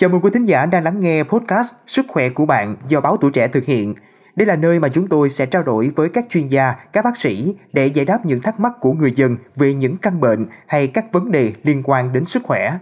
Chào 0.00 0.10
mừng 0.10 0.20
quý 0.20 0.30
thính 0.34 0.44
giả 0.44 0.66
đang 0.66 0.84
lắng 0.84 1.00
nghe 1.00 1.22
podcast 1.22 1.74
Sức 1.86 2.06
khỏe 2.08 2.28
của 2.28 2.46
bạn 2.46 2.76
do 2.88 3.00
báo 3.00 3.16
Tuổi 3.16 3.30
Trẻ 3.30 3.48
thực 3.48 3.64
hiện. 3.64 3.94
Đây 4.36 4.46
là 4.46 4.56
nơi 4.56 4.80
mà 4.80 4.88
chúng 4.88 5.08
tôi 5.08 5.30
sẽ 5.30 5.46
trao 5.46 5.62
đổi 5.62 5.90
với 5.96 6.08
các 6.08 6.26
chuyên 6.30 6.46
gia, 6.46 6.74
các 6.92 7.04
bác 7.04 7.16
sĩ 7.16 7.54
để 7.72 7.86
giải 7.86 8.04
đáp 8.04 8.26
những 8.26 8.42
thắc 8.42 8.60
mắc 8.60 8.72
của 8.80 8.92
người 8.92 9.12
dân 9.12 9.36
về 9.56 9.74
những 9.74 9.96
căn 9.96 10.20
bệnh 10.20 10.46
hay 10.66 10.86
các 10.86 11.12
vấn 11.12 11.30
đề 11.30 11.52
liên 11.62 11.82
quan 11.84 12.12
đến 12.12 12.24
sức 12.24 12.42
khỏe. 12.42 12.78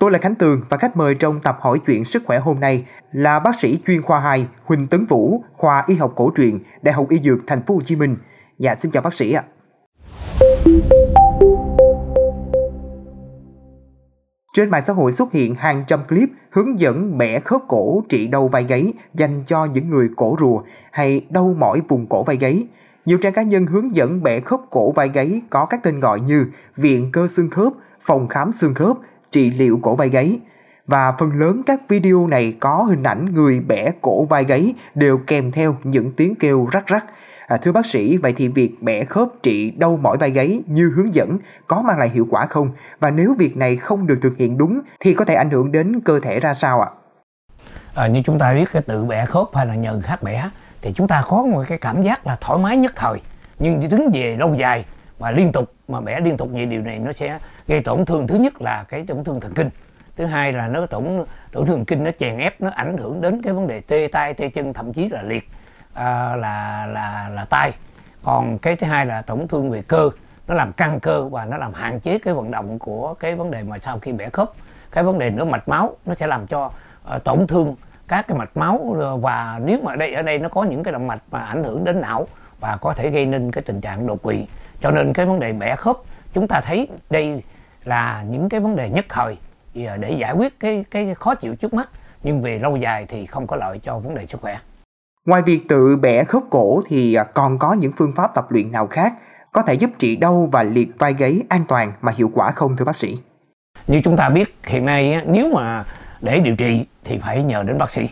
Tôi 0.00 0.10
là 0.10 0.18
Khánh 0.18 0.34
Tường 0.34 0.60
và 0.68 0.76
khách 0.76 0.96
mời 0.96 1.14
trong 1.14 1.40
tập 1.40 1.58
hỏi 1.60 1.80
chuyện 1.86 2.04
sức 2.04 2.22
khỏe 2.26 2.38
hôm 2.38 2.60
nay 2.60 2.86
là 3.12 3.38
bác 3.38 3.60
sĩ 3.60 3.78
chuyên 3.86 4.02
khoa 4.02 4.20
2 4.20 4.46
Huỳnh 4.64 4.86
Tấn 4.86 5.06
Vũ, 5.06 5.42
khoa 5.52 5.84
Y 5.86 5.94
học 5.94 6.12
cổ 6.16 6.32
truyền, 6.36 6.58
Đại 6.82 6.94
học 6.94 7.06
Y 7.08 7.18
Dược 7.18 7.38
Thành 7.46 7.62
phố 7.62 7.74
Hồ 7.74 7.80
Chí 7.80 7.96
Minh. 7.96 8.16
Dạ 8.58 8.74
xin 8.74 8.90
chào 8.90 9.02
bác 9.02 9.14
sĩ 9.14 9.32
ạ. 9.32 9.44
Trên 14.56 14.70
mạng 14.70 14.82
xã 14.86 14.92
hội 14.92 15.12
xuất 15.12 15.32
hiện 15.32 15.54
hàng 15.54 15.84
trăm 15.86 16.00
clip 16.08 16.28
hướng 16.50 16.78
dẫn 16.78 17.18
bẻ 17.18 17.40
khớp 17.40 17.60
cổ 17.68 18.02
trị 18.08 18.26
đau 18.26 18.48
vai 18.48 18.64
gáy 18.64 18.92
dành 19.14 19.42
cho 19.46 19.64
những 19.64 19.90
người 19.90 20.08
cổ 20.16 20.36
rùa 20.40 20.62
hay 20.90 21.26
đau 21.30 21.54
mỏi 21.58 21.80
vùng 21.88 22.06
cổ 22.06 22.22
vai 22.22 22.36
gáy. 22.36 22.66
Nhiều 23.04 23.18
trang 23.18 23.32
cá 23.32 23.42
nhân 23.42 23.66
hướng 23.66 23.94
dẫn 23.94 24.22
bẻ 24.22 24.40
khớp 24.40 24.60
cổ 24.70 24.92
vai 24.92 25.08
gáy 25.08 25.40
có 25.50 25.64
các 25.64 25.82
tên 25.82 26.00
gọi 26.00 26.20
như 26.20 26.46
Viện 26.76 27.12
Cơ 27.12 27.28
Xương 27.28 27.50
Khớp, 27.50 27.72
Phòng 28.00 28.28
Khám 28.28 28.52
Xương 28.52 28.74
Khớp, 28.74 28.96
Trị 29.30 29.50
liệu 29.50 29.78
cổ 29.82 29.96
vai 29.96 30.08
gáy. 30.08 30.40
Và 30.86 31.12
phần 31.18 31.32
lớn 31.38 31.62
các 31.66 31.88
video 31.88 32.26
này 32.26 32.54
có 32.60 32.82
hình 32.88 33.02
ảnh 33.02 33.34
người 33.34 33.60
bẻ 33.60 33.90
cổ 34.00 34.24
vai 34.24 34.44
gáy 34.44 34.74
đều 34.94 35.18
kèm 35.26 35.50
theo 35.50 35.76
những 35.84 36.12
tiếng 36.12 36.34
kêu 36.34 36.68
rắc 36.72 36.86
rắc. 36.86 37.04
À, 37.46 37.56
thưa 37.56 37.72
bác 37.72 37.86
sĩ, 37.86 38.16
vậy 38.16 38.34
thì 38.36 38.48
việc 38.48 38.76
bẻ 38.80 39.04
khớp 39.04 39.28
trị 39.42 39.70
đau 39.70 39.96
mỏi 40.02 40.16
vai 40.16 40.30
gáy 40.30 40.62
như 40.66 40.92
hướng 40.96 41.14
dẫn 41.14 41.38
có 41.66 41.82
mang 41.82 41.98
lại 41.98 42.08
hiệu 42.08 42.26
quả 42.30 42.46
không? 42.46 42.70
Và 43.00 43.10
nếu 43.10 43.34
việc 43.38 43.56
này 43.56 43.76
không 43.76 44.06
được 44.06 44.18
thực 44.22 44.36
hiện 44.36 44.58
đúng 44.58 44.80
thì 45.00 45.14
có 45.14 45.24
thể 45.24 45.34
ảnh 45.34 45.50
hưởng 45.50 45.72
đến 45.72 46.00
cơ 46.00 46.20
thể 46.20 46.40
ra 46.40 46.54
sao 46.54 46.80
ạ? 46.80 46.90
À, 47.94 48.06
như 48.06 48.22
chúng 48.24 48.38
ta 48.38 48.54
biết 48.54 48.64
cái 48.72 48.82
tự 48.82 49.04
bẻ 49.04 49.26
khớp 49.26 49.46
hay 49.54 49.66
là 49.66 49.74
nhờ 49.74 49.92
người 49.92 50.02
khác 50.02 50.22
bẻ 50.22 50.50
thì 50.82 50.92
chúng 50.92 51.08
ta 51.08 51.24
có 51.28 51.42
một 51.42 51.64
cái 51.68 51.78
cảm 51.78 52.02
giác 52.02 52.26
là 52.26 52.36
thoải 52.40 52.58
mái 52.62 52.76
nhất 52.76 52.92
thời 52.96 53.20
nhưng 53.58 53.88
đứng 53.90 54.10
về 54.12 54.36
lâu 54.38 54.54
dài 54.54 54.84
mà 55.20 55.30
liên 55.30 55.52
tục 55.52 55.72
mà 55.88 56.00
bẻ 56.00 56.20
liên 56.20 56.36
tục 56.36 56.48
như 56.52 56.64
điều 56.64 56.82
này 56.82 56.98
nó 56.98 57.12
sẽ 57.12 57.38
gây 57.68 57.80
tổn 57.80 58.04
thương 58.04 58.26
thứ 58.26 58.38
nhất 58.38 58.62
là 58.62 58.84
cái 58.88 59.04
tổn 59.08 59.24
thương 59.24 59.40
thần 59.40 59.54
kinh 59.54 59.70
thứ 60.16 60.24
hai 60.24 60.52
là 60.52 60.68
nó 60.68 60.86
tổn 60.86 61.24
tổn 61.52 61.66
thương 61.66 61.84
kinh 61.84 62.04
nó 62.04 62.10
chèn 62.18 62.38
ép 62.38 62.60
nó 62.60 62.70
ảnh 62.70 62.96
hưởng 62.96 63.20
đến 63.20 63.42
cái 63.42 63.52
vấn 63.52 63.66
đề 63.66 63.80
tê 63.80 64.08
tay 64.12 64.34
tê 64.34 64.48
chân 64.48 64.72
thậm 64.72 64.92
chí 64.92 65.08
là 65.08 65.22
liệt 65.22 65.48
à, 65.94 66.36
là 66.36 66.86
là 66.86 67.28
là 67.28 67.44
tay 67.44 67.72
còn 68.22 68.58
cái 68.58 68.76
thứ 68.76 68.86
hai 68.86 69.06
là 69.06 69.22
tổn 69.22 69.48
thương 69.48 69.70
về 69.70 69.82
cơ 69.82 70.10
nó 70.48 70.54
làm 70.54 70.72
căng 70.72 71.00
cơ 71.00 71.28
và 71.28 71.44
nó 71.44 71.56
làm 71.56 71.74
hạn 71.74 72.00
chế 72.00 72.18
cái 72.18 72.34
vận 72.34 72.50
động 72.50 72.78
của 72.78 73.14
cái 73.14 73.34
vấn 73.34 73.50
đề 73.50 73.62
mà 73.62 73.78
sau 73.78 73.98
khi 73.98 74.12
bẻ 74.12 74.28
khớp. 74.30 74.50
Cái 74.90 75.04
vấn 75.04 75.18
đề 75.18 75.30
nữa 75.30 75.44
mạch 75.44 75.68
máu 75.68 75.96
nó 76.06 76.14
sẽ 76.14 76.26
làm 76.26 76.46
cho 76.46 76.70
uh, 77.16 77.24
tổn 77.24 77.46
thương 77.46 77.76
các 78.08 78.26
cái 78.28 78.38
mạch 78.38 78.56
máu 78.56 78.96
và 79.20 79.60
nếu 79.64 79.78
mà 79.82 79.96
đây 79.96 80.14
ở 80.14 80.22
đây 80.22 80.38
nó 80.38 80.48
có 80.48 80.64
những 80.64 80.82
cái 80.82 80.92
động 80.92 81.06
mạch 81.06 81.22
mà 81.30 81.40
ảnh 81.40 81.64
hưởng 81.64 81.84
đến 81.84 82.00
não 82.00 82.28
và 82.60 82.76
có 82.76 82.92
thể 82.92 83.10
gây 83.10 83.26
nên 83.26 83.50
cái 83.50 83.62
tình 83.62 83.80
trạng 83.80 84.06
đột 84.06 84.22
quỵ. 84.22 84.46
Cho 84.80 84.90
nên 84.90 85.12
cái 85.12 85.26
vấn 85.26 85.40
đề 85.40 85.52
bẻ 85.52 85.76
khớp 85.76 85.96
chúng 86.32 86.48
ta 86.48 86.60
thấy 86.60 86.88
đây 87.10 87.42
là 87.84 88.24
những 88.28 88.48
cái 88.48 88.60
vấn 88.60 88.76
đề 88.76 88.90
nhất 88.90 89.04
thời 89.08 89.36
để 89.76 90.10
giải 90.10 90.32
quyết 90.32 90.60
cái 90.60 90.84
cái 90.90 91.14
khó 91.14 91.34
chịu 91.34 91.54
trước 91.54 91.74
mắt 91.74 91.88
nhưng 92.22 92.42
về 92.42 92.58
lâu 92.58 92.76
dài 92.76 93.06
thì 93.08 93.26
không 93.26 93.46
có 93.46 93.56
lợi 93.56 93.80
cho 93.82 93.98
vấn 93.98 94.14
đề 94.14 94.26
sức 94.26 94.40
khỏe 94.40 94.58
Ngoài 95.26 95.42
việc 95.42 95.68
tự 95.68 95.96
bẻ 95.96 96.24
khớp 96.24 96.42
cổ 96.50 96.80
thì 96.88 97.14
à, 97.14 97.24
còn 97.24 97.58
có 97.58 97.72
những 97.72 97.92
phương 97.96 98.12
pháp 98.16 98.34
tập 98.34 98.46
luyện 98.50 98.72
nào 98.72 98.86
khác 98.86 99.12
có 99.52 99.62
thể 99.62 99.74
giúp 99.74 99.90
trị 99.98 100.16
đau 100.16 100.48
và 100.52 100.62
liệt 100.62 100.88
vai 100.98 101.12
gáy 101.12 101.42
an 101.48 101.64
toàn 101.68 101.92
mà 102.00 102.12
hiệu 102.16 102.30
quả 102.34 102.50
không 102.50 102.76
thưa 102.76 102.84
bác 102.84 102.96
sĩ? 102.96 103.18
Như 103.86 104.00
chúng 104.04 104.16
ta 104.16 104.28
biết 104.28 104.56
hiện 104.64 104.84
nay 104.84 105.22
nếu 105.26 105.50
mà 105.54 105.84
để 106.20 106.38
điều 106.38 106.56
trị 106.56 106.86
thì 107.04 107.18
phải 107.18 107.42
nhờ 107.42 107.62
đến 107.62 107.78
bác 107.78 107.90
sĩ. 107.90 108.08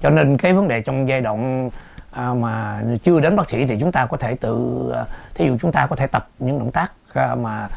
Cho 0.00 0.10
nên 0.10 0.36
cái 0.36 0.52
vấn 0.52 0.68
đề 0.68 0.80
trong 0.82 1.08
giai 1.08 1.20
đoạn 1.20 1.70
à, 2.10 2.34
mà 2.34 2.82
chưa 3.02 3.20
đến 3.20 3.36
bác 3.36 3.50
sĩ 3.50 3.66
thì 3.66 3.76
chúng 3.80 3.92
ta 3.92 4.06
có 4.06 4.16
thể 4.16 4.34
tự 4.34 4.84
à, 4.94 5.04
thí 5.34 5.46
dụ 5.46 5.56
chúng 5.60 5.72
ta 5.72 5.86
có 5.86 5.96
thể 5.96 6.06
tập 6.06 6.28
những 6.38 6.58
động 6.58 6.70
tác 6.70 6.92
mà 7.36 7.68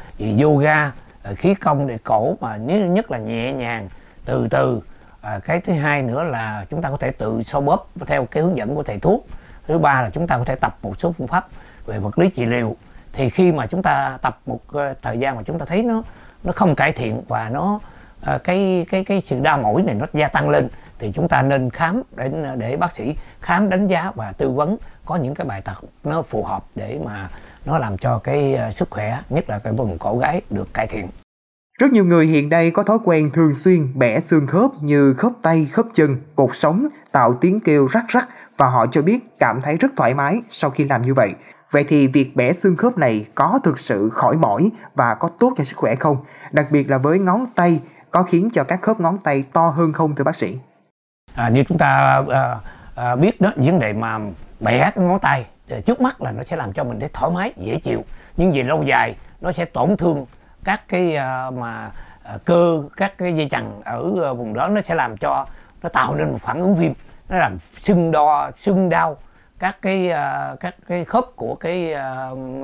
yoga 0.42 0.92
Ờ, 1.24 1.36
khí 1.36 1.56
công 1.56 1.88
để 1.88 1.98
cổ 2.04 2.38
mà 2.42 2.58
nhất 2.58 3.12
là 3.12 3.18
nhẹ 3.18 3.54
nhàng 3.54 3.90
từ 4.26 4.48
từ. 4.48 4.82
À, 5.22 5.40
cái 5.40 5.62
thứ 5.62 5.74
hai 5.74 6.02
nữa 6.02 6.24
là 6.24 6.66
chúng 6.70 6.82
ta 6.82 6.90
có 6.90 6.98
thể 6.98 7.12
tự 7.12 7.44
so 7.44 7.62
bóp 7.62 7.88
theo 8.08 8.26
cái 8.26 8.44
hướng 8.44 8.58
dẫn 8.58 8.76
của 8.76 8.84
thầy 8.84 9.00
thuốc. 9.00 9.28
Thứ 9.68 9.78
ba 9.78 10.02
là 10.02 10.09
chúng 10.09 10.28
ta 10.28 10.38
có 10.38 10.44
thể 10.44 10.56
tập 10.56 10.78
một 10.82 11.00
số 11.00 11.12
phương 11.12 11.28
pháp 11.28 11.48
về 11.86 12.00
vật 12.00 12.20
lý 12.20 12.30
trị 12.30 12.46
liệu. 12.46 12.76
Thì 13.14 13.30
khi 13.30 13.52
mà 13.52 13.68
chúng 13.68 13.84
ta 13.84 14.18
tập 14.22 14.40
một 14.46 14.59
ờ, 14.72 14.94
thời 15.02 15.20
gian 15.20 15.36
mà 15.36 15.44
chúng 15.44 15.59
ta 15.59 15.66
thấy 15.66 15.84
nó 15.84 16.04
nó 16.44 16.52
không 16.56 16.76
cải 16.76 16.92
thiện 16.92 17.22
và 17.28 17.50
nó 17.50 17.80
cái 18.44 18.86
cái 18.92 19.03
cái 19.03 19.22
sự 19.26 19.40
đau 19.40 19.58
mỏi 19.58 19.84
này 19.84 19.96
nó 19.96 20.06
gia 20.14 20.28
tăng 20.28 20.50
lên 20.50 20.68
thì 21.00 21.12
chúng 21.12 21.28
ta 21.28 21.42
nên 21.42 21.70
khám 21.70 22.02
để 22.16 22.32
để 22.58 22.78
bác 22.78 22.96
sĩ 22.96 23.16
khám 23.40 23.70
đánh 23.70 23.88
giá 23.88 24.12
và 24.16 24.32
tư 24.32 24.50
vấn 24.50 24.78
có 25.06 25.16
những 25.16 25.36
cái 25.36 25.48
bài 25.48 25.62
tập 25.62 25.78
nó 26.03 26.22
phù 26.22 26.44
hợp 26.44 26.64
để 26.76 27.00
mà 27.06 27.30
nó 27.66 27.78
làm 27.78 27.98
cho 27.98 28.20
cái 28.24 28.58
uh, 28.68 28.74
sức 28.74 28.90
khỏe 28.90 29.22
nhất 29.30 29.50
là 29.50 29.60
cái 29.60 29.74
vùng 29.74 29.98
cổ 29.98 30.18
gáy 30.18 30.42
được 30.50 30.74
cải 30.74 30.88
thiện 30.88 31.08
rất 31.82 31.92
nhiều 31.92 32.06
người 32.06 32.26
hiện 32.26 32.50
nay 32.50 32.72
có 32.72 32.84
thói 32.84 32.98
quen 33.04 33.32
thường 33.34 33.54
xuyên 33.54 34.00
bẻ 34.00 34.20
xương 34.20 34.48
khớp 34.48 34.72
như 34.82 35.14
khớp 35.14 35.32
tay, 35.42 35.68
khớp 35.72 35.86
chân, 35.94 36.18
cột 36.36 36.50
sống, 36.54 36.88
tạo 37.12 37.34
tiếng 37.42 37.60
kêu 37.60 37.88
rắc 37.88 38.06
rắc 38.08 38.28
và 38.58 38.68
họ 38.68 38.86
cho 38.86 39.02
biết 39.02 39.40
cảm 39.40 39.62
thấy 39.62 39.78
rất 39.78 39.92
thoải 39.96 40.14
mái 40.14 40.40
sau 40.50 40.70
khi 40.70 40.84
làm 40.84 41.02
như 41.02 41.14
vậy. 41.14 41.36
Vậy 41.72 41.86
thì 41.88 42.08
việc 42.08 42.36
bẻ 42.36 42.54
xương 42.54 42.76
khớp 42.76 42.98
này 42.98 43.26
có 43.36 43.60
thực 43.64 43.80
sự 43.80 44.10
khỏi 44.10 44.38
mỏi 44.38 44.70
và 44.96 45.16
có 45.16 45.30
tốt 45.40 45.54
cho 45.58 45.64
sức 45.64 45.78
khỏe 45.78 45.96
không? 45.96 46.18
Đặc 46.52 46.66
biệt 46.72 46.90
là 46.90 46.98
với 46.98 47.20
ngón 47.20 47.46
tay 47.56 47.80
có 48.12 48.24
khiến 48.24 48.50
cho 48.54 48.64
các 48.64 48.82
khớp 48.82 49.00
ngón 49.00 49.18
tay 49.18 49.44
to 49.54 49.68
hơn 49.68 49.94
không 49.94 50.16
thưa 50.16 50.24
bác 50.24 50.36
sĩ? 50.36 50.58
À, 51.36 51.50
như 51.50 51.64
chúng 51.70 51.78
ta 51.78 52.24
à, 52.30 52.60
à, 52.96 53.16
biết 53.16 53.42
đó 53.42 53.52
vấn 53.56 53.80
đề 53.80 53.94
mà 53.94 54.20
bẻ 54.60 54.92
cái 54.96 55.06
ngón 55.06 55.20
tay 55.20 55.46
Ờ, 55.72 55.82
trước 55.82 56.02
mắt 56.02 56.22
là 56.22 56.32
nó 56.32 56.44
sẽ 56.44 56.56
làm 56.56 56.74
cho 56.74 56.84
mình 56.84 57.00
thấy 57.00 57.09
thoải 57.14 57.32
mái, 57.32 57.54
dễ 57.58 57.80
chịu. 57.84 58.04
Nhưng 58.38 58.52
về 58.52 58.64
lâu 58.64 58.84
dài, 58.84 59.16
nó 59.42 59.52
sẽ 59.52 59.66
tổn 59.66 59.98
thương 59.98 60.26
các 60.64 60.82
cái 60.88 61.16
ờ, 61.16 61.52
mà 61.52 61.92
ờ, 62.24 62.38
cơ, 62.46 62.84
các 62.98 63.18
cái 63.18 63.36
dây 63.36 63.50
chằng 63.50 63.82
ở 63.84 64.34
vùng 64.34 64.54
đó. 64.54 64.68
Nó 64.68 64.82
sẽ 64.82 64.96
làm 64.96 65.18
cho 65.18 65.46
nó 65.84 65.90
tạo 65.90 66.16
nên 66.16 66.32
một 66.32 66.38
phản 66.42 66.59
ứng 66.59 66.76
viêm. 66.76 66.92
Nó 67.30 67.38
làm 67.38 67.58
sưng 67.76 68.12
đo, 68.12 68.52
sưng 68.56 68.90
đau 68.90 69.18
các 69.59 69.78
cái 69.82 70.12
các 70.59 70.76
cái 70.88 71.06
khớp 71.06 71.26
của 71.36 71.56
cái 71.56 71.96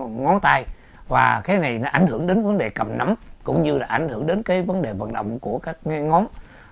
ngón 0.09 0.39
tay. 0.41 0.65
Và 1.07 1.41
cái 1.43 1.57
này 1.57 1.79
nó 1.79 1.89
ảnh 1.91 2.07
hưởng 2.07 2.27
đến 2.27 2.43
vấn 2.43 2.57
đề 2.57 2.69
cầm 2.69 2.97
nắm 2.97 3.15
cũng 3.43 3.63
như 3.63 3.77
là 3.77 3.85
ảnh 3.87 4.09
hưởng 4.09 4.27
đến 4.27 4.43
cái 4.43 4.61
vấn 4.61 4.81
đề 4.81 4.93
vận 4.93 5.13
động 5.13 5.39
của 5.39 5.59
các 5.59 5.77
ngón. 5.83 6.27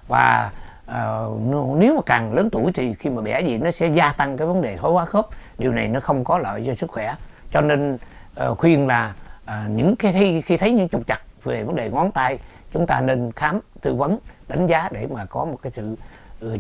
Và 0.08 0.52
uh, 0.92 1.78
nếu 1.78 1.96
mà 1.96 2.02
càng 2.06 2.34
lớn 2.34 2.50
tuổi 2.52 2.72
thì 2.74 2.94
khi 2.94 3.10
mà 3.10 3.22
bẻ 3.22 3.42
gì 3.42 3.58
nó 3.58 3.72
sẽ 3.72 3.88
gia 3.88 4.12
tăng 4.12 4.38
cái 4.38 4.48
vấn 4.48 4.62
đề 4.62 4.78
thoái 4.78 4.94
hóa 4.94 5.06
khớp. 5.06 5.28
Điều 5.58 5.72
này 5.72 5.88
nó 5.88 6.00
không 6.00 6.24
có 6.24 6.38
lợi 6.38 6.64
cho 6.68 6.74
sức 6.74 6.92
khỏe. 6.92 7.16
Cho 7.52 7.62
nên 7.62 7.98
uh, 8.52 8.58
khuyên 8.58 8.88
là 8.88 9.16
uh, 9.44 9.72
những 9.72 9.96
cái 9.96 10.14
khi, 10.14 10.42
khi 10.42 10.58
thấy 10.58 10.72
những 10.72 10.90
trục 10.90 11.08
chặt 11.08 11.20
về 11.44 11.64
vấn 11.64 11.76
đề 11.76 11.90
ngón 11.90 12.12
tay 12.12 12.40
chúng 12.72 12.88
ta 12.88 13.02
nên 13.02 13.32
khám 13.32 13.60
tư 13.82 13.96
vấn 13.96 14.18
đánh 14.48 14.68
giá 14.68 14.90
để 14.92 15.08
mà 15.14 15.26
có 15.26 15.46
một 15.46 15.58
cái 15.62 15.72
sự 15.72 15.96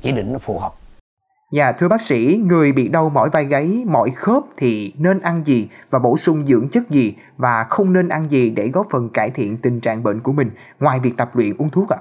chỉ 0.01 0.11
định 0.11 0.33
nó 0.33 0.39
phù 0.39 0.59
hợp. 0.59 0.73
Dạ 1.51 1.71
thưa 1.71 1.87
bác 1.87 2.01
sĩ, 2.01 2.41
người 2.45 2.71
bị 2.71 2.87
đau 2.87 3.09
mỏi 3.09 3.29
vai 3.29 3.45
gáy, 3.45 3.83
mỏi 3.87 4.09
khớp 4.15 4.43
thì 4.57 4.93
nên 4.97 5.21
ăn 5.21 5.43
gì 5.45 5.67
và 5.89 5.99
bổ 5.99 6.17
sung 6.17 6.45
dưỡng 6.45 6.69
chất 6.69 6.89
gì 6.89 7.15
và 7.37 7.65
không 7.69 7.93
nên 7.93 8.09
ăn 8.09 8.31
gì 8.31 8.49
để 8.49 8.67
góp 8.67 8.87
phần 8.89 9.09
cải 9.09 9.29
thiện 9.29 9.57
tình 9.57 9.79
trạng 9.79 10.03
bệnh 10.03 10.19
của 10.19 10.33
mình? 10.33 10.51
Ngoài 10.79 10.99
việc 10.99 11.17
tập 11.17 11.35
luyện 11.35 11.57
uống 11.57 11.69
thuốc 11.69 11.89
ạ? 11.89 11.97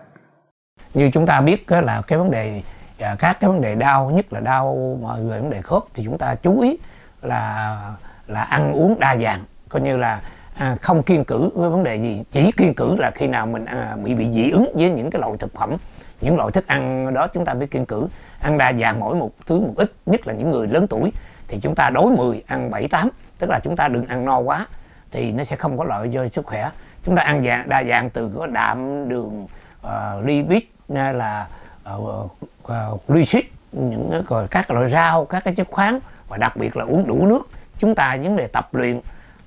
Như 0.94 1.10
chúng 1.10 1.27
ta 1.27 1.41
biết 1.41 1.72
là 1.72 2.03
cái 2.06 2.19
vấn 2.19 2.31
đề 2.31 2.62
à, 2.99 3.16
các 3.19 3.37
cái 3.41 3.50
vấn 3.50 3.60
đề 3.60 3.75
đau 3.75 4.10
nhất 4.10 4.32
là 4.32 4.41
đau 4.41 4.99
mọi 5.03 5.21
người 5.21 5.41
vấn 5.41 5.50
đề 5.50 5.62
khớp 5.62 5.82
thì 5.94 6.05
chúng 6.05 6.19
ta 6.19 6.34
chú 6.34 6.60
ý 6.60 6.77
là 7.22 7.78
là 8.27 8.43
ăn 8.43 8.72
uống 8.72 9.00
đa 9.00 9.16
dạng 9.16 9.44
coi 9.69 9.82
như 9.82 9.97
là 9.97 10.21
à, 10.55 10.77
không 10.82 11.03
kiên 11.03 11.25
cử 11.25 11.50
với 11.55 11.71
vấn 11.71 11.82
đề 11.82 11.97
gì. 11.97 12.22
Chỉ 12.32 12.53
kiên 12.56 12.75
cử 12.75 12.97
là 12.99 13.10
khi 13.10 13.27
nào 13.27 13.47
mình 13.47 13.65
à, 13.65 13.97
bị 14.05 14.15
bị 14.15 14.32
dị 14.32 14.50
ứng 14.50 14.66
với 14.75 14.91
những 14.91 15.10
cái 15.10 15.21
loại 15.21 15.32
thực 15.38 15.55
phẩm 15.55 15.77
những 16.21 16.37
loại 16.37 16.53
thức 16.53 16.66
ăn 16.66 17.15
đó 17.15 17.26
chúng 17.26 17.44
ta 17.44 17.55
mới 17.55 17.66
kiên 17.66 17.87
cử. 17.87 18.06
Ăn 18.40 18.58
đa 18.58 18.73
dạng 18.73 19.00
mỗi 19.00 19.17
một 19.17 19.31
thứ 19.47 19.61
một 19.61 19.73
ít 19.76 19.93
nhất 20.06 20.26
là 20.26 20.35
những 20.35 20.50
người 20.50 20.69
lớn 20.69 20.87
tuổi 20.87 21.12
thì 21.49 21.61
chúng 21.62 21.75
ta 21.75 21.90
đối 21.90 22.17
10 22.17 22.43
ăn 22.47 22.70
7 22.70 22.88
8 22.88 23.08
tức 23.38 23.50
là 23.50 23.61
chúng 23.64 23.76
ta 23.76 23.88
đừng 23.88 24.06
ăn 24.06 24.25
no 24.25 24.38
quá 24.38 24.67
thì 25.11 25.32
nó 25.32 25.44
sẽ 25.44 25.56
không 25.56 25.79
có 25.79 25.85
lợi 25.85 26.11
cho 26.14 26.29
sức 26.29 26.47
khỏe. 26.47 26.70
Chúng 27.05 27.17
ta 27.17 27.23
ăn 27.23 27.44
dạng 27.44 27.69
đa 27.69 27.85
dạng 27.85 28.11
từ 28.11 28.31
có 28.38 28.47
đạm 28.47 29.08
đường 29.08 29.47
uh, 29.85 30.25
lipid 30.25 30.63
hay 30.95 31.15
là 31.15 31.49
à, 31.85 31.93
à, 31.93 31.95
uh, 31.95 32.31
uh, 32.63 33.09
glycid 33.09 33.45
những 33.73 34.25
rồi 34.29 34.47
các 34.51 34.71
loại 34.71 34.91
rau 34.91 35.25
các 35.25 35.45
cái 35.45 35.55
chất 35.55 35.69
khoáng 35.71 36.01
và 36.29 36.37
đặc 36.37 36.57
biệt 36.57 36.77
là 36.77 36.85
uống 36.85 37.07
đủ 37.07 37.27
nước 37.27 37.49
chúng 37.79 37.95
ta 37.95 38.17
vấn 38.23 38.37
đề 38.37 38.47
tập 38.47 38.69
luyện 38.73 39.01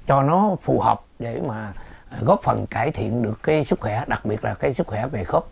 cho 0.08 0.24
nó 0.24 0.56
phù 0.64 0.80
hợp 0.80 1.02
để 1.20 1.42
mà 1.48 1.74
góp 2.22 2.42
phần 2.44 2.66
cải 2.68 2.92
thiện 2.92 3.22
được 3.22 3.44
cái 3.44 3.64
sức 3.64 3.80
khỏe 3.80 4.04
đặc 4.08 4.26
biệt 4.26 4.44
là 4.44 4.54
cái 4.54 4.74
sức 4.74 4.88
khỏe 4.88 5.08
về 5.08 5.24
khớp 5.24 5.44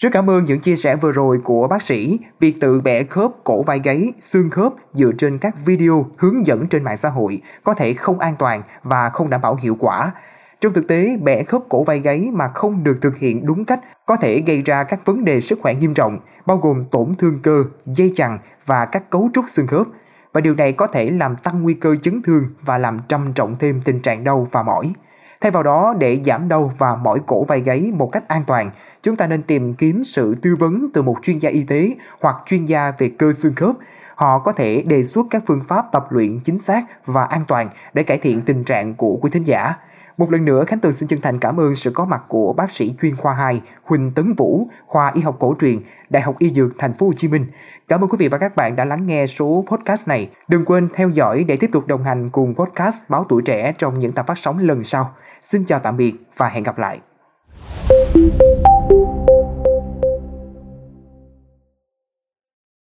Rất 0.00 0.08
cảm 0.12 0.30
ơn 0.30 0.44
những 0.44 0.60
chia 0.60 0.76
sẻ 0.76 0.96
vừa 0.96 1.12
rồi 1.12 1.40
của 1.44 1.68
bác 1.68 1.82
sĩ. 1.82 2.18
Việc 2.40 2.60
tự 2.60 2.80
bẻ 2.80 3.02
khớp 3.04 3.30
cổ 3.44 3.62
vai 3.62 3.80
gáy, 3.84 4.12
xương 4.20 4.50
khớp 4.50 4.72
dựa 4.92 5.10
trên 5.18 5.38
các 5.38 5.54
video 5.66 6.06
hướng 6.18 6.46
dẫn 6.46 6.66
trên 6.66 6.84
mạng 6.84 6.96
xã 6.96 7.08
hội 7.08 7.42
có 7.64 7.74
thể 7.74 7.94
không 7.94 8.18
an 8.18 8.34
toàn 8.38 8.62
và 8.82 9.08
không 9.08 9.30
đảm 9.30 9.40
bảo 9.40 9.56
hiệu 9.62 9.76
quả. 9.80 10.12
Trong 10.60 10.72
thực 10.72 10.88
tế, 10.88 11.16
bẻ 11.22 11.42
khớp 11.42 11.62
cổ 11.68 11.84
vai 11.84 11.98
gáy 11.98 12.28
mà 12.32 12.48
không 12.48 12.84
được 12.84 12.98
thực 13.00 13.16
hiện 13.18 13.46
đúng 13.46 13.64
cách 13.64 13.80
có 14.06 14.16
thể 14.16 14.42
gây 14.46 14.62
ra 14.62 14.84
các 14.84 15.00
vấn 15.04 15.24
đề 15.24 15.40
sức 15.40 15.58
khỏe 15.62 15.74
nghiêm 15.74 15.94
trọng, 15.94 16.18
bao 16.46 16.56
gồm 16.56 16.84
tổn 16.90 17.14
thương 17.18 17.40
cơ, 17.42 17.64
dây 17.86 18.12
chằng 18.14 18.38
và 18.66 18.84
các 18.84 19.10
cấu 19.10 19.30
trúc 19.34 19.44
xương 19.48 19.66
khớp. 19.66 19.86
Và 20.32 20.40
điều 20.40 20.54
này 20.54 20.72
có 20.72 20.86
thể 20.86 21.10
làm 21.10 21.36
tăng 21.36 21.62
nguy 21.62 21.74
cơ 21.74 21.96
chấn 21.96 22.22
thương 22.22 22.44
và 22.62 22.78
làm 22.78 23.00
trầm 23.08 23.32
trọng 23.32 23.56
thêm 23.58 23.80
tình 23.84 24.00
trạng 24.00 24.24
đau 24.24 24.46
và 24.52 24.62
mỏi. 24.62 24.92
Thay 25.40 25.50
vào 25.50 25.62
đó, 25.62 25.94
để 25.98 26.20
giảm 26.26 26.48
đau 26.48 26.72
và 26.78 26.96
mỏi 26.96 27.20
cổ 27.26 27.44
vai 27.44 27.60
gáy 27.60 27.92
một 27.94 28.06
cách 28.12 28.28
an 28.28 28.42
toàn, 28.46 28.70
chúng 29.02 29.16
ta 29.16 29.26
nên 29.26 29.42
tìm 29.42 29.74
kiếm 29.74 30.04
sự 30.04 30.34
tư 30.42 30.56
vấn 30.58 30.88
từ 30.94 31.02
một 31.02 31.16
chuyên 31.22 31.38
gia 31.38 31.50
y 31.50 31.64
tế 31.64 31.94
hoặc 32.20 32.36
chuyên 32.46 32.64
gia 32.64 32.92
về 32.98 33.10
cơ 33.18 33.32
xương 33.32 33.54
khớp. 33.54 33.76
Họ 34.14 34.38
có 34.38 34.52
thể 34.52 34.82
đề 34.82 35.02
xuất 35.02 35.26
các 35.30 35.42
phương 35.46 35.62
pháp 35.68 35.84
tập 35.92 36.06
luyện 36.10 36.40
chính 36.40 36.60
xác 36.60 36.82
và 37.06 37.24
an 37.24 37.42
toàn 37.48 37.68
để 37.94 38.02
cải 38.02 38.18
thiện 38.18 38.42
tình 38.42 38.64
trạng 38.64 38.94
của 38.94 39.18
quý 39.22 39.30
thính 39.30 39.44
giả. 39.44 39.74
Một 40.20 40.32
lần 40.32 40.44
nữa, 40.44 40.64
Khánh 40.66 40.78
Tường 40.78 40.92
xin 40.92 41.08
chân 41.08 41.20
thành 41.20 41.38
cảm 41.38 41.60
ơn 41.60 41.74
sự 41.74 41.90
có 41.90 42.04
mặt 42.04 42.22
của 42.28 42.52
bác 42.52 42.70
sĩ 42.70 42.94
chuyên 43.02 43.16
khoa 43.16 43.34
2 43.34 43.62
Huỳnh 43.82 44.12
Tấn 44.14 44.34
Vũ, 44.34 44.66
khoa 44.86 45.12
Y 45.14 45.20
học 45.20 45.36
cổ 45.38 45.56
truyền, 45.60 45.78
Đại 46.10 46.22
học 46.22 46.34
Y 46.38 46.50
Dược 46.50 46.70
Thành 46.78 46.94
phố 46.94 47.06
Hồ 47.06 47.12
Chí 47.16 47.28
Minh. 47.28 47.46
Cảm 47.88 48.04
ơn 48.04 48.10
quý 48.10 48.16
vị 48.18 48.28
và 48.28 48.38
các 48.38 48.56
bạn 48.56 48.76
đã 48.76 48.84
lắng 48.84 49.06
nghe 49.06 49.26
số 49.26 49.64
podcast 49.70 50.08
này. 50.08 50.30
Đừng 50.48 50.64
quên 50.64 50.88
theo 50.94 51.08
dõi 51.08 51.44
để 51.44 51.56
tiếp 51.56 51.70
tục 51.72 51.86
đồng 51.86 52.04
hành 52.04 52.30
cùng 52.30 52.54
podcast 52.54 52.96
Báo 53.08 53.24
Tuổi 53.28 53.42
Trẻ 53.42 53.72
trong 53.78 53.98
những 53.98 54.12
tập 54.12 54.26
phát 54.26 54.38
sóng 54.38 54.58
lần 54.58 54.84
sau. 54.84 55.14
Xin 55.42 55.64
chào 55.64 55.78
tạm 55.78 55.96
biệt 55.96 56.14
và 56.36 56.48
hẹn 56.48 56.62
gặp 56.62 56.78
lại. 56.78 57.00